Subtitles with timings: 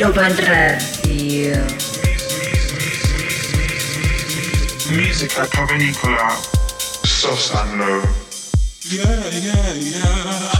[0.00, 1.66] Ibiza Global Radio.
[4.92, 6.40] Musica Cavernicola,
[7.04, 8.08] Sosanlo.
[8.88, 10.59] Yeah, yeah, yeah.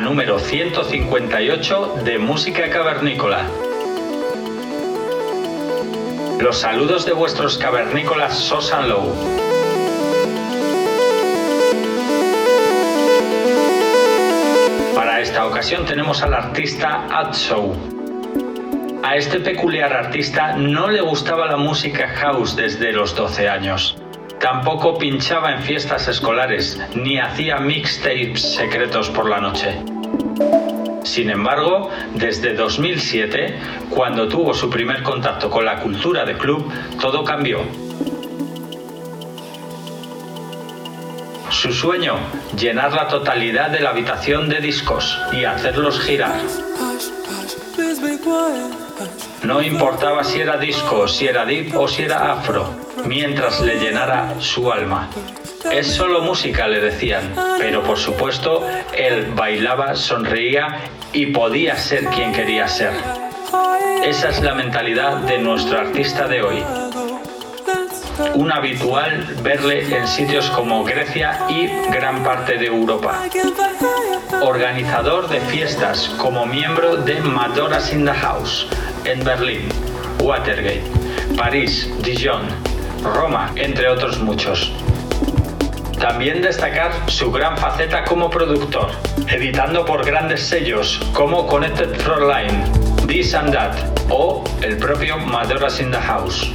[0.00, 3.46] número 158 de Música Cavernícola.
[6.40, 9.12] Los saludos de vuestros cavernícolas Sosan Low.
[14.94, 17.74] Para esta ocasión tenemos al artista Show.
[19.02, 23.96] A este peculiar artista no le gustaba la música house desde los 12 años.
[24.44, 29.74] Tampoco pinchaba en fiestas escolares ni hacía mixtapes secretos por la noche.
[31.02, 37.24] Sin embargo, desde 2007, cuando tuvo su primer contacto con la cultura de club, todo
[37.24, 37.60] cambió.
[41.48, 42.16] Su sueño,
[42.54, 46.38] llenar la totalidad de la habitación de discos y hacerlos girar.
[49.42, 54.34] No importaba si era disco, si era deep o si era afro, mientras le llenara
[54.40, 55.10] su alma.
[55.70, 58.66] Es solo música, le decían, pero por supuesto
[58.96, 60.80] él bailaba, sonreía
[61.12, 62.92] y podía ser quien quería ser.
[64.04, 66.62] Esa es la mentalidad de nuestro artista de hoy.
[68.34, 73.22] Un habitual verle en sitios como Grecia y gran parte de Europa.
[74.42, 78.68] Organizador de fiestas como miembro de Madoras in the House
[79.04, 79.68] en Berlín,
[80.20, 80.84] Watergate,
[81.36, 82.42] París, Dijon,
[83.04, 84.72] Roma, entre otros muchos.
[86.00, 88.90] También destacar su gran faceta como productor,
[89.28, 92.64] editando por grandes sellos como Connected Frontline,
[93.06, 93.74] This and That
[94.10, 96.50] o el propio Madoras in the House.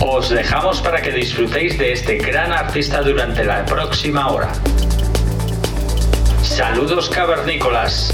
[0.00, 4.52] Os dejamos para que disfrutéis de este gran artista durante la próxima hora.
[6.42, 8.12] Saludos cavernícolas.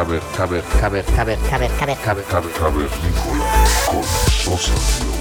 [0.00, 2.24] Caber, caber, caber, Caber, caber, caber, caber, caber.
[2.24, 3.44] caber, cavernícola
[3.86, 5.19] con Sosa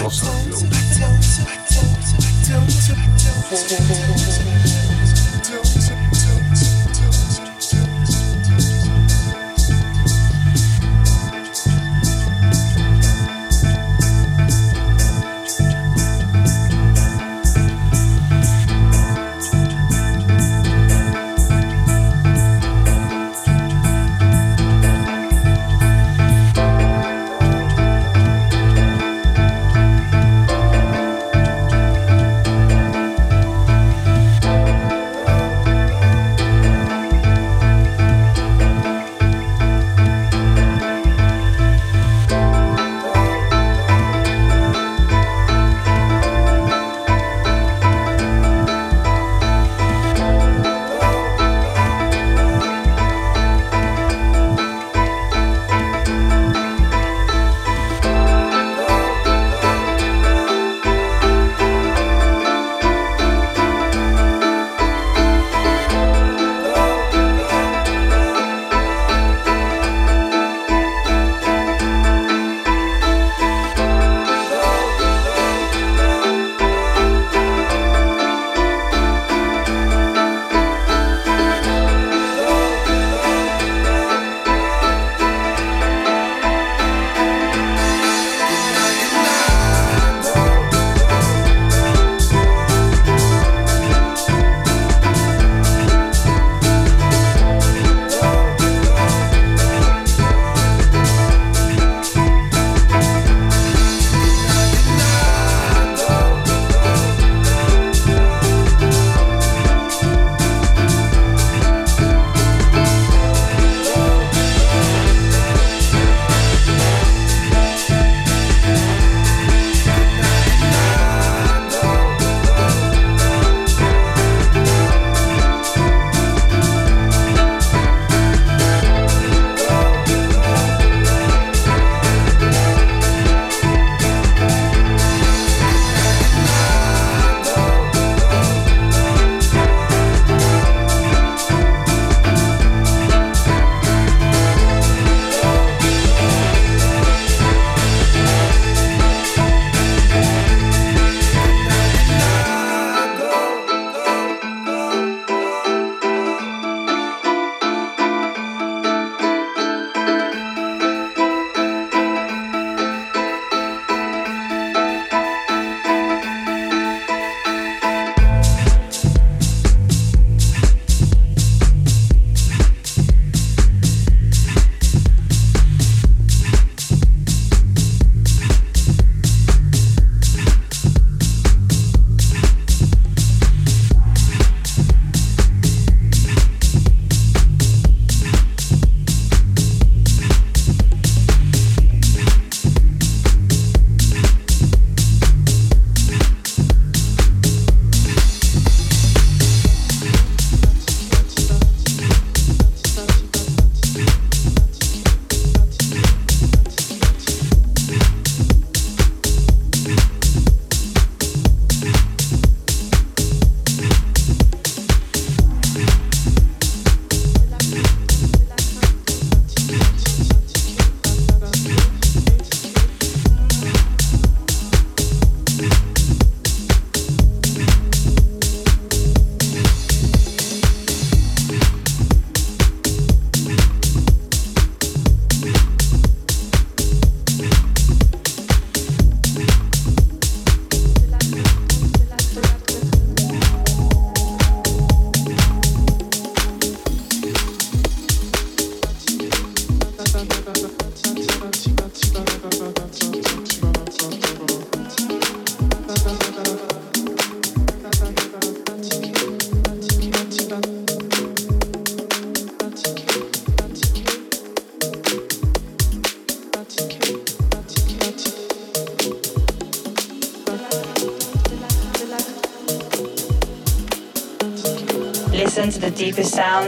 [0.00, 0.10] con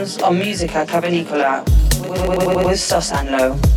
[0.05, 1.63] sounds on Musica Cavalicola
[2.09, 3.72] with, with, with, and Low.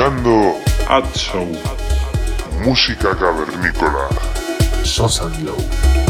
[0.00, 0.56] Escuchando
[0.88, 1.46] Ad Show.
[2.64, 4.08] música cavernícola.
[4.82, 6.09] Sosa Glow.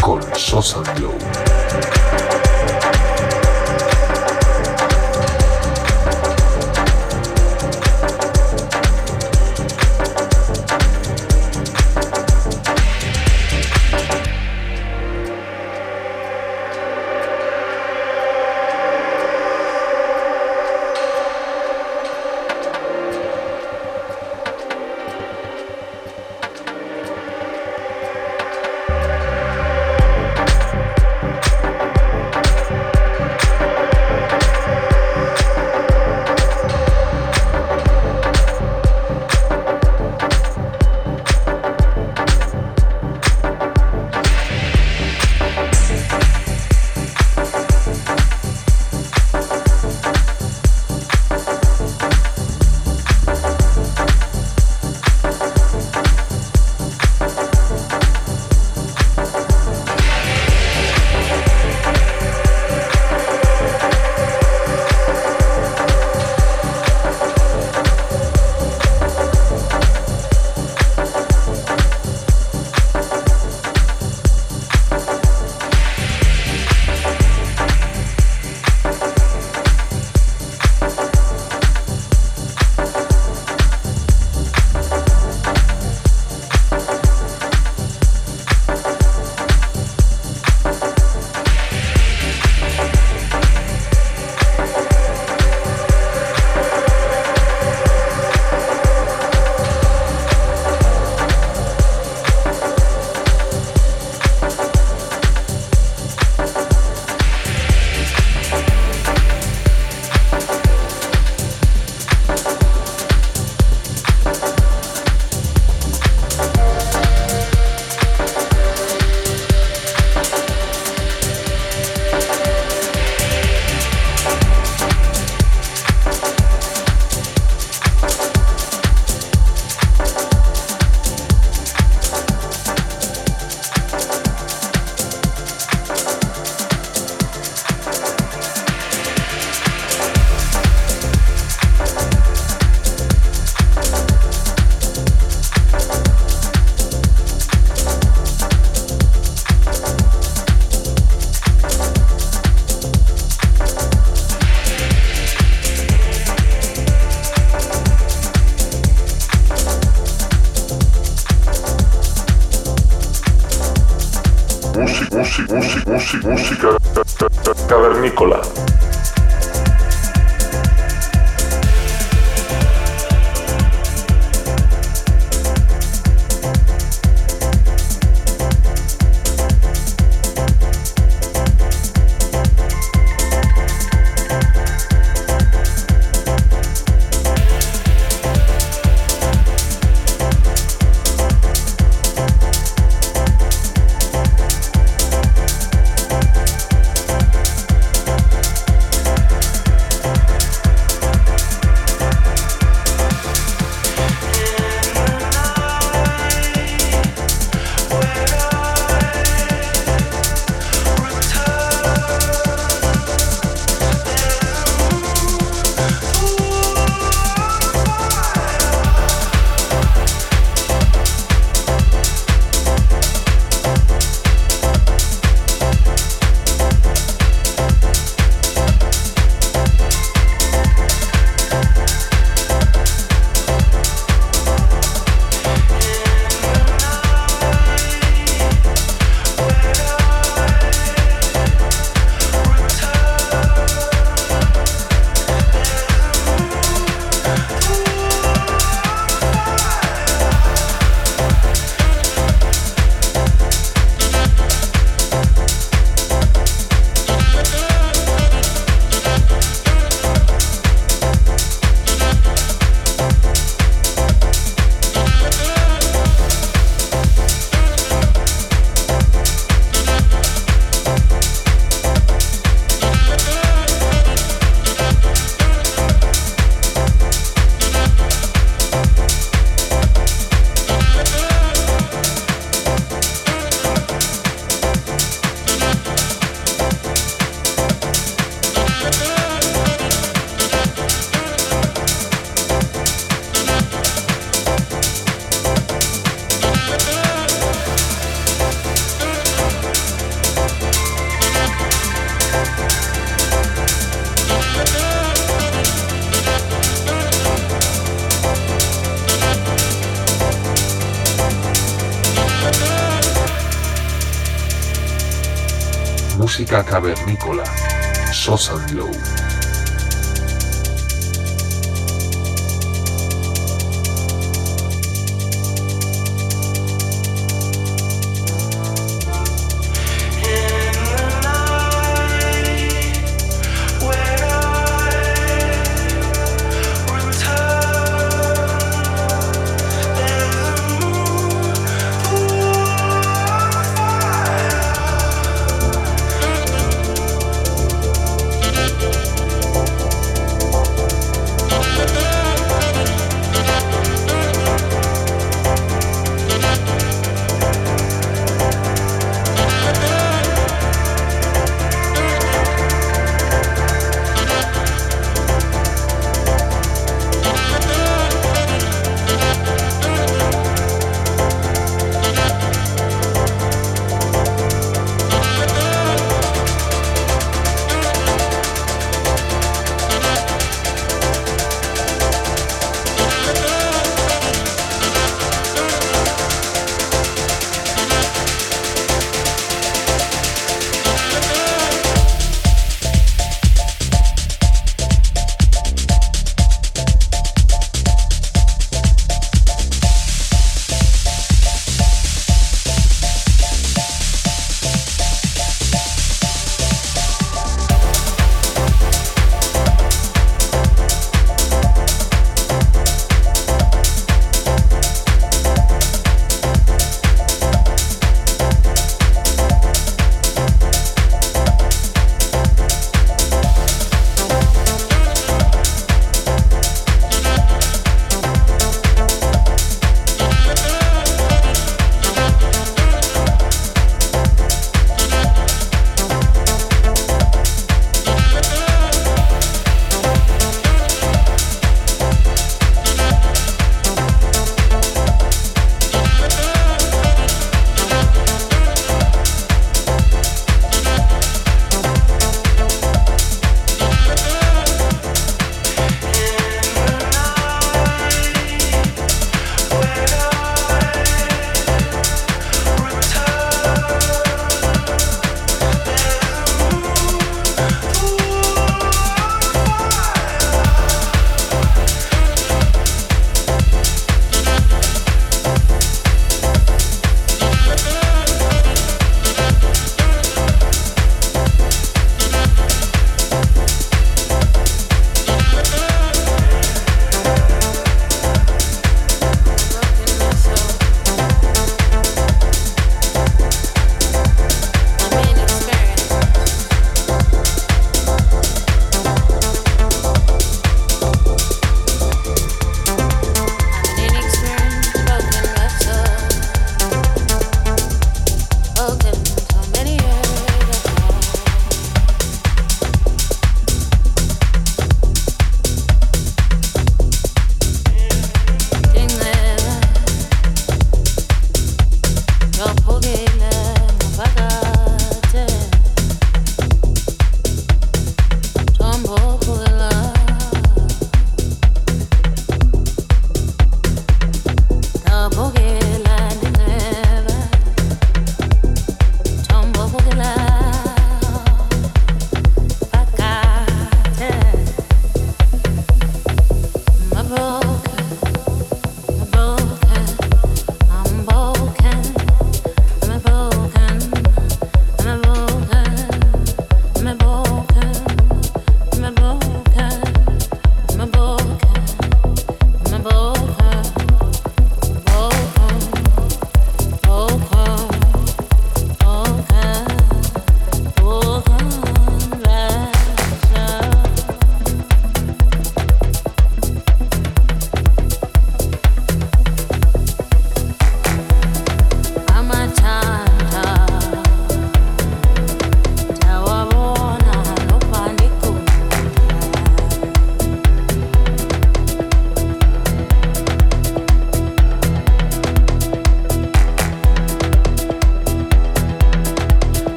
[0.00, 0.82] Con Sosa.